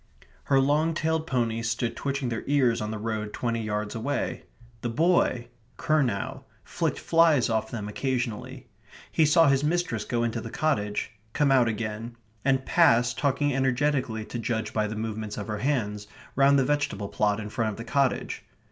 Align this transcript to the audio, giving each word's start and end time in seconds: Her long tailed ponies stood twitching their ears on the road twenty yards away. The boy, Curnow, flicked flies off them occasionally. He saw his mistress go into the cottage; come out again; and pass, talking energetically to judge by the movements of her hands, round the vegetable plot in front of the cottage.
Her 0.45 0.59
long 0.59 0.95
tailed 0.95 1.27
ponies 1.27 1.69
stood 1.69 1.95
twitching 1.95 2.29
their 2.29 2.43
ears 2.47 2.81
on 2.81 2.89
the 2.89 2.97
road 2.97 3.33
twenty 3.33 3.61
yards 3.61 3.93
away. 3.93 4.45
The 4.81 4.89
boy, 4.89 5.49
Curnow, 5.77 6.43
flicked 6.63 6.97
flies 6.97 7.51
off 7.51 7.69
them 7.69 7.87
occasionally. 7.87 8.65
He 9.11 9.27
saw 9.27 9.47
his 9.47 9.63
mistress 9.63 10.03
go 10.03 10.23
into 10.23 10.41
the 10.41 10.49
cottage; 10.49 11.11
come 11.33 11.51
out 11.51 11.67
again; 11.67 12.15
and 12.43 12.65
pass, 12.65 13.13
talking 13.13 13.53
energetically 13.53 14.25
to 14.25 14.39
judge 14.39 14.73
by 14.73 14.87
the 14.87 14.95
movements 14.95 15.37
of 15.37 15.45
her 15.45 15.59
hands, 15.59 16.07
round 16.35 16.57
the 16.57 16.65
vegetable 16.65 17.07
plot 17.09 17.39
in 17.39 17.51
front 17.51 17.69
of 17.69 17.77
the 17.77 17.83
cottage. 17.85 18.43